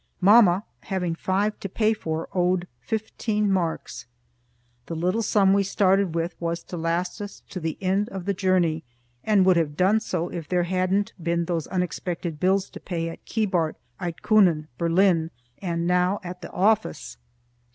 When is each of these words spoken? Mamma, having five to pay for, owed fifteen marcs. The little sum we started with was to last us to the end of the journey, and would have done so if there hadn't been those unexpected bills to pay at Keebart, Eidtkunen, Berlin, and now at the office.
Mamma, 0.19 0.63
having 0.79 1.13
five 1.13 1.59
to 1.59 1.69
pay 1.69 1.93
for, 1.93 2.27
owed 2.33 2.67
fifteen 2.79 3.47
marcs. 3.51 4.05
The 4.87 4.95
little 4.95 5.21
sum 5.21 5.53
we 5.53 5.61
started 5.61 6.15
with 6.15 6.33
was 6.41 6.63
to 6.63 6.75
last 6.75 7.21
us 7.21 7.43
to 7.51 7.59
the 7.59 7.77
end 7.81 8.09
of 8.09 8.25
the 8.25 8.33
journey, 8.33 8.83
and 9.23 9.45
would 9.45 9.57
have 9.57 9.77
done 9.77 9.99
so 9.99 10.29
if 10.29 10.49
there 10.49 10.63
hadn't 10.63 11.13
been 11.21 11.45
those 11.45 11.67
unexpected 11.67 12.39
bills 12.39 12.67
to 12.71 12.79
pay 12.79 13.09
at 13.09 13.25
Keebart, 13.25 13.75
Eidtkunen, 13.99 14.69
Berlin, 14.79 15.29
and 15.59 15.85
now 15.85 16.19
at 16.23 16.41
the 16.41 16.49
office. 16.49 17.17